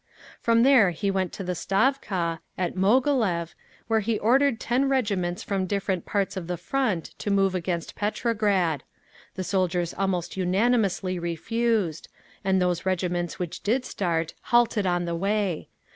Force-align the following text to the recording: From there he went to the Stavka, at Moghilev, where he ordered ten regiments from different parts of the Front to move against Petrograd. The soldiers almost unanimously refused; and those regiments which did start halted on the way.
From 0.39 0.63
there 0.63 0.89
he 0.89 1.11
went 1.11 1.31
to 1.33 1.43
the 1.43 1.53
Stavka, 1.53 2.39
at 2.57 2.73
Moghilev, 2.73 3.53
where 3.85 3.99
he 3.99 4.17
ordered 4.17 4.59
ten 4.59 4.89
regiments 4.89 5.43
from 5.43 5.67
different 5.67 6.07
parts 6.07 6.35
of 6.35 6.47
the 6.47 6.57
Front 6.57 7.13
to 7.19 7.29
move 7.29 7.53
against 7.53 7.93
Petrograd. 7.93 8.81
The 9.35 9.43
soldiers 9.43 9.93
almost 9.93 10.35
unanimously 10.35 11.19
refused; 11.19 12.07
and 12.43 12.59
those 12.59 12.83
regiments 12.83 13.37
which 13.37 13.61
did 13.61 13.85
start 13.85 14.33
halted 14.41 14.87
on 14.87 15.05
the 15.05 15.13
way. 15.15 15.69